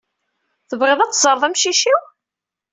Tebɣiḍ 0.69 0.99
ad 1.01 1.11
teẓreḍ 1.11 1.43
amcic-iw? 1.47 2.01